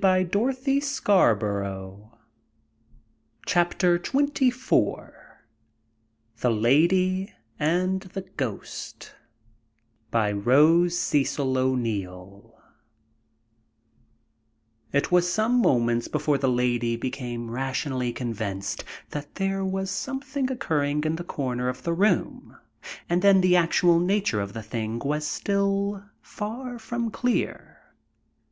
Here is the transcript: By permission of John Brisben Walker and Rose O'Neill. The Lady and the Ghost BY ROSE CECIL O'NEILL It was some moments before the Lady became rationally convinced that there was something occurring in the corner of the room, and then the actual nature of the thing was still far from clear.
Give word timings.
By 0.00 0.22
permission 0.22 0.76
of 0.76 1.04
John 1.04 1.38
Brisben 1.40 2.10
Walker 3.52 3.72
and 3.74 3.82
Rose 3.82 4.12
O'Neill. 4.14 5.46
The 6.36 6.50
Lady 6.50 7.32
and 7.58 8.02
the 8.02 8.20
Ghost 8.36 9.12
BY 10.12 10.30
ROSE 10.30 10.96
CECIL 10.96 11.58
O'NEILL 11.58 12.56
It 14.92 15.10
was 15.10 15.28
some 15.28 15.60
moments 15.60 16.06
before 16.06 16.38
the 16.38 16.48
Lady 16.48 16.94
became 16.94 17.50
rationally 17.50 18.12
convinced 18.12 18.84
that 19.08 19.34
there 19.34 19.64
was 19.64 19.90
something 19.90 20.52
occurring 20.52 21.02
in 21.02 21.16
the 21.16 21.24
corner 21.24 21.68
of 21.68 21.82
the 21.82 21.92
room, 21.92 22.56
and 23.08 23.22
then 23.22 23.40
the 23.40 23.56
actual 23.56 23.98
nature 23.98 24.40
of 24.40 24.52
the 24.52 24.62
thing 24.62 25.00
was 25.00 25.26
still 25.26 26.04
far 26.22 26.78
from 26.78 27.10
clear. 27.10 27.78